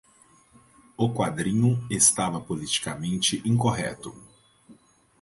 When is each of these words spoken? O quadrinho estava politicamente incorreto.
O 0.97 1.13
quadrinho 1.13 1.77
estava 1.91 2.41
politicamente 2.41 3.39
incorreto. 3.47 4.11